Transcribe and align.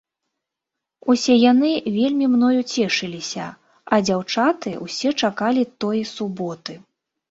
Усе 1.13 1.35
яны 1.51 1.71
вельмі 1.99 2.31
мною 2.37 2.51
цешыліся, 2.73 3.45
а 3.93 4.03
дзяўчаты 4.09 4.69
ўсе 4.85 5.09
чакалі 5.25 5.63
тое 5.83 6.03
суботы. 6.19 6.73